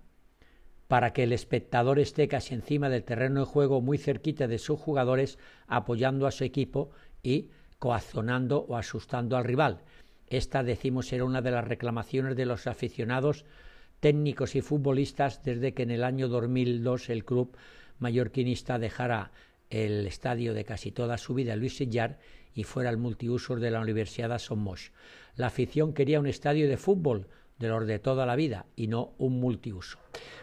[0.87, 4.79] para que el espectador esté casi encima del terreno de juego, muy cerquita de sus
[4.79, 6.91] jugadores, apoyando a su equipo
[7.23, 9.81] y coaccionando o asustando al rival.
[10.27, 13.45] Esta, decimos, era una de las reclamaciones de los aficionados
[13.99, 17.57] técnicos y futbolistas desde que en el año 2002 el club
[17.99, 19.31] mallorquinista dejara
[19.69, 22.19] el estadio de casi toda su vida Luis Sillar
[22.53, 24.91] y fuera el multiusos de la Universidad de Somos.
[25.35, 27.27] La afición quería un estadio de fútbol
[27.59, 29.97] de los de toda la vida y no un multiuso.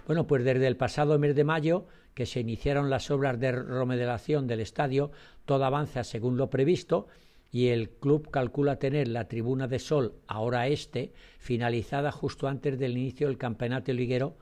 [0.06, 4.46] Bueno, pues desde el pasado mes de mayo que se iniciaron las obras de remodelación
[4.46, 5.10] del estadio,
[5.44, 7.08] todo avanza según lo previsto
[7.50, 12.96] y el club calcula tener la tribuna de sol, ahora este, finalizada justo antes del
[12.96, 14.36] inicio del campeonato liguero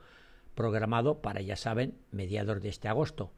[0.55, 3.31] programado para, ya saben, mediados de este agosto.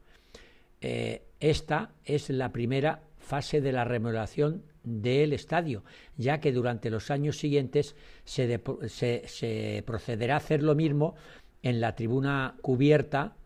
[0.80, 5.82] Eh, esta es la primera fase de la remodelación del estadio,
[6.16, 8.62] ya que durante los años siguientes se,
[9.26, 11.16] se, procederá a hacer lo mismo
[11.62, 13.36] en la tribuna cubierta,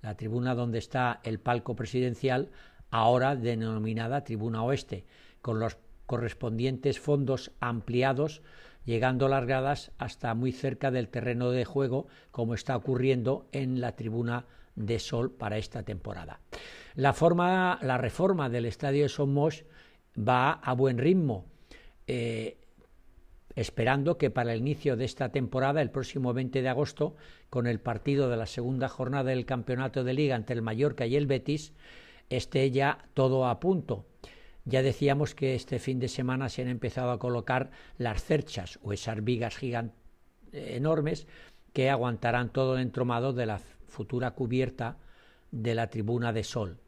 [0.00, 2.50] la tribuna donde está el palco presidencial,
[2.90, 5.04] ahora denominada Tribuna Oeste,
[5.42, 8.40] con los correspondientes fondos ampliados,
[8.86, 13.96] llegando las gradas hasta muy cerca del terreno de juego, como está ocurriendo en la
[13.96, 14.46] tribuna
[14.76, 16.40] de sol para esta temporada.
[16.96, 19.64] La, forma, la reforma del estadio de Somos
[20.18, 21.44] va a buen ritmo,
[22.06, 22.56] eh,
[23.54, 27.14] esperando que para el inicio de esta temporada, el próximo 20 de agosto,
[27.50, 31.16] con el partido de la segunda jornada del campeonato de liga entre el Mallorca y
[31.16, 31.74] el Betis,
[32.30, 34.06] esté ya todo a punto.
[34.64, 38.94] Ya decíamos que este fin de semana se han empezado a colocar las cerchas o
[38.94, 40.06] esas vigas gigantes
[40.52, 41.26] enormes
[41.74, 44.96] que aguantarán todo el entromado de la futura cubierta
[45.50, 46.78] de la tribuna de sol.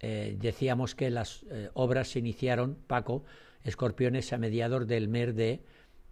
[0.00, 3.24] Eh, decíamos que las eh, obras se iniciaron, Paco,
[3.64, 5.60] escorpiones, a mediados del mes de,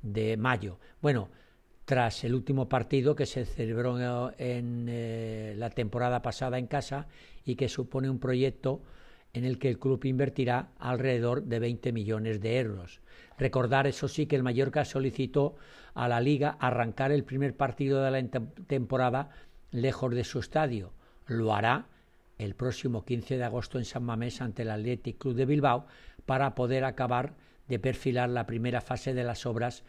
[0.02, 0.78] de mayo.
[1.00, 1.28] Bueno,
[1.86, 7.06] tras el último partido que se celebró en eh, la temporada pasada en casa
[7.44, 8.82] y que supone un proyecto
[9.32, 13.00] en el que el club invertirá alrededor de 20 millones de euros.
[13.38, 15.56] Recordar, eso sí, que el Mallorca solicitó
[15.94, 18.28] a la Liga arrancar el primer partido de la
[18.66, 19.30] temporada
[19.70, 20.92] lejos de su estadio.
[21.26, 21.86] Lo hará
[22.38, 25.86] el próximo 15 de agosto en San Mamés ante el Athletic Club de Bilbao
[26.26, 27.34] para poder acabar
[27.68, 29.84] de perfilar la primera fase de las obras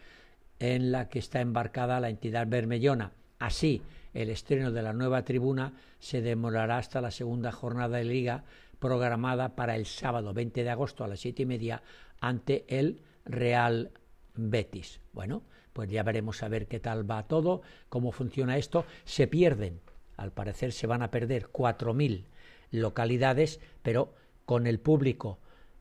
[0.58, 3.12] en la que está embarcada la entidad bermellona.
[3.38, 3.82] Así,
[4.14, 8.44] el estreno de la nueva tribuna se demorará hasta la segunda jornada de liga
[8.78, 11.82] programada para el sábado 20 de agosto a las siete y media
[12.20, 13.92] ante el Real
[14.34, 15.00] Betis.
[15.12, 18.84] Bueno, pues ya veremos a ver qué tal va todo, cómo funciona esto.
[19.04, 19.80] Se pierden,
[20.16, 22.24] al parecer se van a perder 4.000
[22.70, 25.38] localidades, pero con el público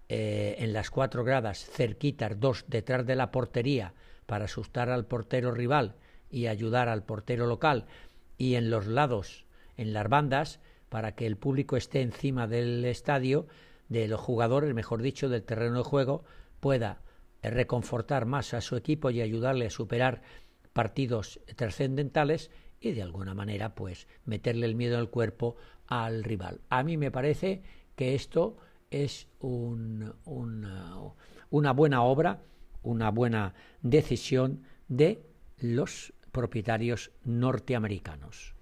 [0.10, 3.93] eh, en las cuatro gradas, cerquitas, dos detrás de la portería,
[4.26, 5.95] para asustar al portero rival
[6.30, 7.86] y ayudar al portero local,
[8.38, 9.45] y en los lados,
[9.76, 13.47] en las bandas, para que el público esté encima del estadio,
[13.89, 16.23] de los jugadores, mejor dicho, del terreno de juego,
[16.60, 17.02] pueda
[17.41, 20.21] reconfortar más a su equipo y ayudarle a superar
[20.73, 25.56] partidos trascendentales y de alguna manera pues meterle el miedo al cuerpo
[25.88, 26.62] al rival.
[26.70, 27.63] A mí me parece
[27.96, 28.58] que esto
[28.92, 30.16] es una,
[31.50, 32.42] una buena obra,
[32.84, 35.24] una buena decisión de
[35.58, 38.57] los propietarios norteamericanos.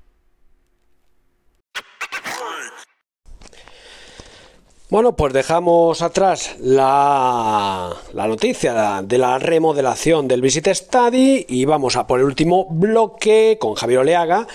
[4.87, 12.05] Bueno, pues dejamos atrás la, noticia de la remodelación del Visit Study y vamos a
[12.05, 14.47] por el último bloque con Javier Oleaga,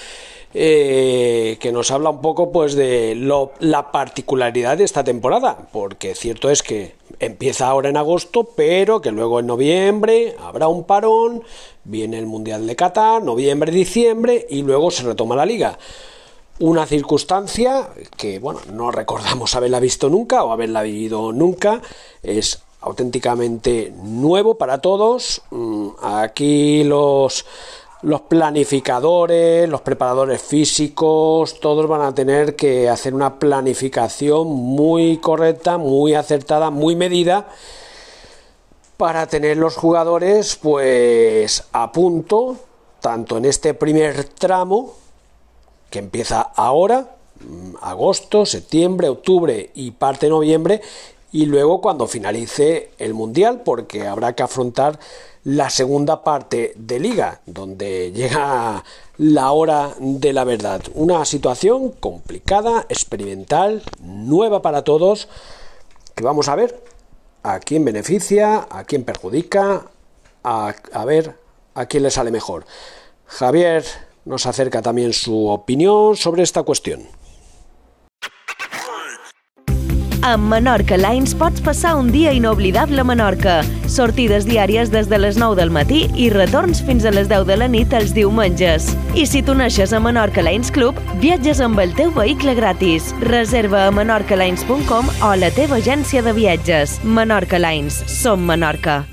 [0.54, 3.16] eh, que nos habla un poco pues de
[3.58, 9.10] la particularidad de esta temporada, porque cierto es que empieza ahora en agosto, pero que
[9.10, 11.42] luego en noviembre habrá un parón,
[11.82, 15.76] viene el Mundial de Qatar, noviembre, diciembre y luego se retoma la liga.
[16.60, 21.80] Una circunstancia que, bueno, no recordamos haberla visto nunca o haberla vivido nunca.
[22.22, 25.40] Es auténticamente nuevo para todos.
[25.50, 27.46] Mm, aquí los,
[28.02, 35.78] los planificadores, los preparadores físicos, todos van a tener que hacer una planificación muy correcta,
[35.78, 37.48] muy acertada, muy medida
[38.98, 42.56] para tener los jugadores pues a punto
[43.00, 44.99] tanto en este primer tramo
[45.90, 50.80] que empieza ahora, mm, agosto, septiembre, octubre y parte de noviembre,
[51.32, 54.98] y luego cuando finalice el Mundial, porque habrá que afrontar
[55.44, 58.84] la segunda parte de liga, donde llega
[59.16, 60.82] la hora de la verdad.
[60.94, 65.28] Una situación complicada, experimental, nueva para todos,
[66.14, 66.82] que vamos a ver
[67.42, 69.86] a quién beneficia, a quién perjudica,
[70.42, 71.38] a, a ver
[71.74, 72.66] a quién le sale mejor.
[73.26, 73.84] Javier
[74.24, 77.00] nos acerca también su opinión sobre esta cuestión.
[80.22, 83.62] Amb Menorca Lines pots passar un dia inoblidable a Menorca.
[83.88, 87.56] Sortides diàries des de les 9 del matí i retorns fins a les 10 de
[87.56, 88.90] la nit els diumenges.
[89.16, 93.14] I si t'uneixes a Menorca Lines Club, viatges amb el teu vehicle gratis.
[93.24, 97.00] Reserva a menorcalines.com o a la teva agència de viatges.
[97.02, 98.04] Menorca Lines.
[98.20, 99.06] Som Menorca.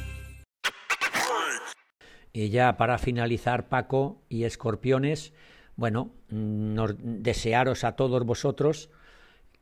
[2.38, 5.34] Y ya para finalizar, Paco y Escorpiones,
[5.76, 8.92] bueno, nos, desearos a todos vosotros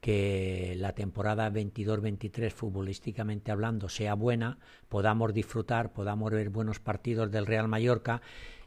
[0.01, 4.57] que la temporada 22-23 futbolísticamente hablando sea buena,
[4.89, 8.21] podamos disfrutar, podamos ver buenos partidos del Real Mallorca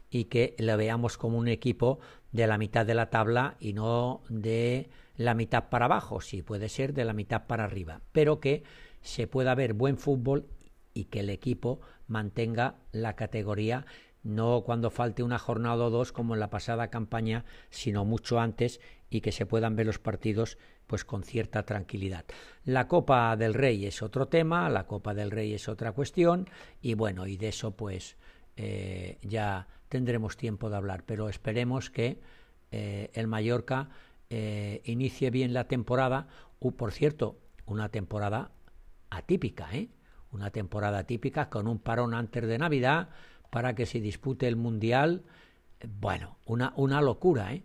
[0.09, 1.99] y que lo veamos como un equipo
[2.31, 6.69] de la mitad de la tabla y no de la mitad para abajo, si puede
[6.69, 8.63] ser de la mitad para arriba, pero que
[9.01, 10.47] se pueda ver buen fútbol
[10.95, 11.79] y que el equipo
[12.09, 13.85] mantenga la categoría
[14.23, 18.81] no cuando falte una jornada o dos como en la pasada campaña, sino mucho antes
[19.09, 20.57] y que se puedan ver los partidos
[20.87, 22.25] pues con cierta tranquilidad.
[22.65, 26.49] La Copa del Rey es otro tema, la Copa del Rey es otra cuestión
[26.81, 28.17] y bueno, y de eso pues
[28.57, 32.19] eh, ya tendremos tiempo de hablar, pero esperemos que
[32.71, 33.89] eh, el Mallorca
[34.29, 36.27] eh, inicie bien la temporada,
[36.59, 38.51] o por cierto, una temporada
[39.09, 39.89] atípica, ¿eh?
[40.31, 43.09] Una temporada típica con un parón antes de Navidad
[43.49, 45.23] para que se dispute el Mundial.
[45.99, 47.63] Bueno, una, una locura, ¿eh?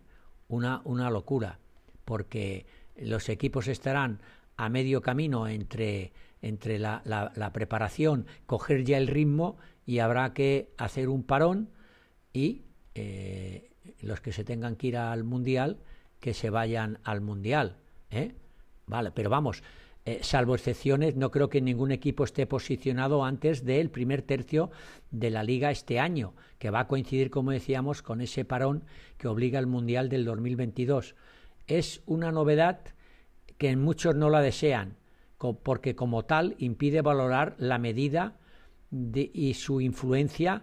[0.49, 1.59] Una, una locura,
[2.05, 4.21] porque los equipos estarán
[4.57, 6.13] a medio camino entre,
[6.43, 9.57] entre la, la, la, preparación, coger ya el ritmo
[9.87, 11.71] y habrá que hacer un parón
[12.33, 12.63] y
[12.95, 15.79] eh, los que se tengan que ir al mundial,
[16.21, 17.77] que se vayan al mundial.
[18.11, 18.35] ¿eh?
[18.87, 19.63] Vale, pero vamos,
[20.07, 24.71] eh, salvo excepciones, no creo que ningún equipo esté posicionado antes del primer tercio
[25.11, 28.85] de la liga este año, que va a coincidir, como decíamos, con ese parón
[29.17, 31.15] que obliga al mundial del 2022
[31.67, 32.81] es una novedad
[33.59, 34.97] que muchos no la desean,
[35.63, 38.37] porque como tal impide valorar la medida
[38.91, 40.63] de, y su influencia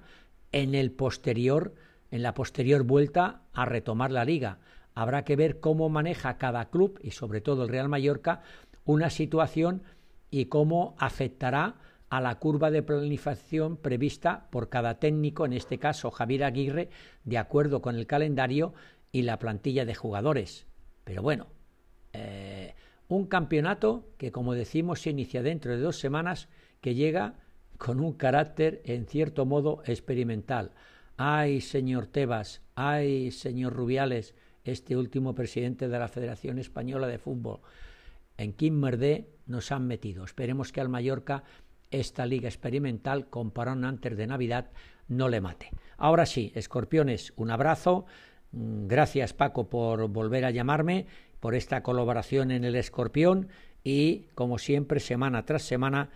[0.51, 1.75] en el posterior,
[2.09, 4.59] en la posterior vuelta a retomar la liga.
[4.93, 8.41] Habrá que ver cómo maneja cada club y sobre todo el Real Mallorca
[8.85, 9.83] una situación
[10.29, 11.75] y cómo afectará
[12.09, 16.89] a la curva de planificación prevista por cada técnico, en este caso Javier Aguirre,
[17.23, 18.73] de acuerdo con el calendario
[19.11, 20.67] y la plantilla de jugadores.
[21.03, 21.47] Pero bueno,
[22.13, 22.75] eh,
[23.07, 26.49] un campeonato que, como decimos, se inicia dentro de dos semanas,
[26.81, 27.35] que llega
[27.77, 30.71] con un carácter, en cierto modo, experimental.
[31.17, 37.59] Ay, señor Tebas, ay, señor Rubiales, este último presidente de la Federación Española de Fútbol.
[38.41, 40.25] En Kim Merdé nos han metido.
[40.25, 41.43] Esperemos que al Mallorca
[41.91, 44.71] esta liga experimental, con parón antes de Navidad,
[45.07, 45.69] no le mate.
[45.95, 48.07] Ahora sí, escorpiones, un abrazo.
[48.51, 51.05] Mm, gracias Paco por volver a llamarme,
[51.39, 53.49] por esta colaboración en el Escorpión
[53.83, 56.09] y como siempre semana tras semana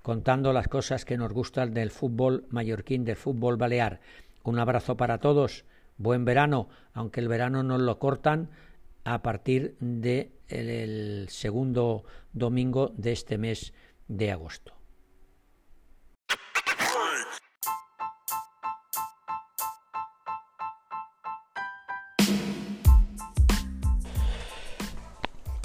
[0.00, 4.00] contando las cosas que nos gustan del fútbol mallorquín, del fútbol balear.
[4.44, 5.66] Un abrazo para todos,
[5.98, 8.48] buen verano, aunque el verano nos lo cortan
[9.04, 9.76] a partir
[10.48, 13.72] de segundo domingo de este mes
[14.08, 14.76] de agosto.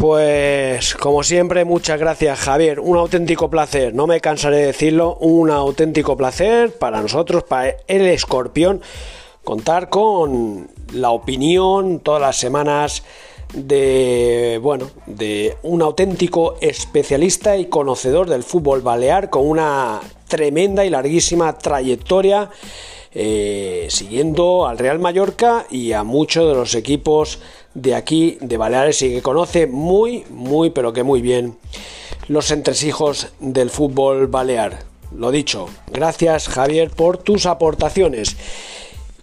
[0.01, 5.51] Pues como siempre, muchas gracias Javier, un auténtico placer, no me cansaré de decirlo, un
[5.51, 8.82] auténtico placer para nosotros, para el escorpión,
[9.43, 13.03] contar con la opinión todas las semanas
[13.54, 20.89] de bueno de un auténtico especialista y conocedor del fútbol balear con una tremenda y
[20.89, 22.49] larguísima trayectoria
[23.14, 27.39] eh, siguiendo al Real Mallorca y a muchos de los equipos
[27.74, 31.58] de aquí, de Baleares, y que conoce muy, muy, pero que muy bien
[32.30, 34.80] los entresijos del fútbol balear.
[35.14, 38.38] Lo dicho, gracias Javier por tus aportaciones.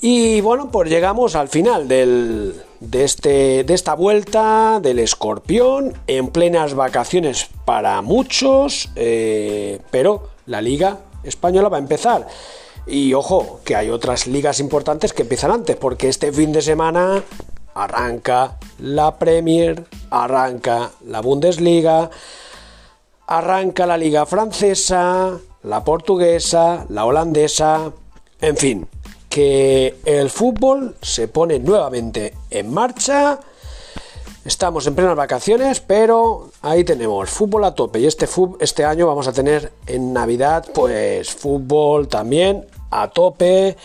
[0.00, 6.28] Y bueno, pues llegamos al final del, de, este, de esta vuelta del escorpión, en
[6.28, 12.26] plenas vacaciones para muchos, eh, pero la liga española va a empezar.
[12.86, 17.22] Y ojo, que hay otras ligas importantes que empiezan antes, porque este fin de semana
[17.74, 22.10] arranca la Premier, arranca la Bundesliga,
[23.26, 27.92] arranca la Liga Francesa, la Portuguesa, la Holandesa,
[28.40, 28.86] En fin,
[29.28, 33.40] que el fútbol se pone nuevamente en marcha.
[34.44, 38.00] Estamos en plenas vacaciones, pero ahí tenemos fútbol a tope.
[38.00, 38.26] Y este,
[38.60, 43.76] este año vamos a tener en Navidad, pues fútbol también a tope,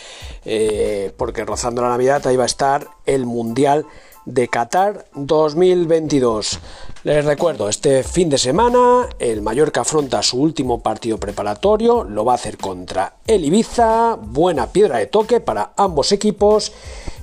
[0.46, 3.86] eh, porque rozando la Navidad ahí va a estar el Mundial
[4.26, 6.60] de Qatar 2022.
[7.04, 12.32] Les recuerdo, este fin de semana el Mallorca afronta su último partido preparatorio, lo va
[12.32, 16.72] a hacer contra el Ibiza, buena piedra de toque para ambos equipos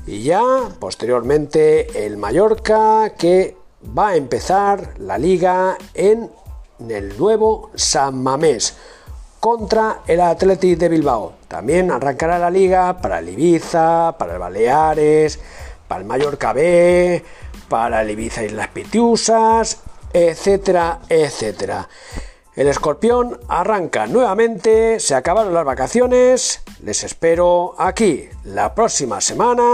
[0.06, 0.42] y ya
[0.78, 3.56] posteriormente el Mallorca que
[3.96, 6.30] va a empezar la liga en
[6.86, 8.76] el nuevo San Mamés
[9.40, 11.32] contra el Athletic de Bilbao.
[11.48, 15.40] También arrancará la liga para el Ibiza, para el Baleares,
[15.88, 17.24] para el Mallorca B,
[17.70, 19.78] para el Ibiza Islas Pitiusas,
[20.12, 21.88] etcétera, etcétera.
[22.56, 29.64] El escorpión arranca nuevamente, se acabaron las vacaciones, les espero aquí la próxima semana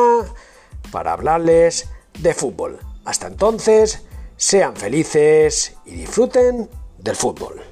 [0.92, 1.88] para hablarles
[2.18, 2.78] de fútbol.
[3.06, 4.02] Hasta entonces,
[4.36, 6.68] sean felices y disfruten
[6.98, 7.65] del fútbol.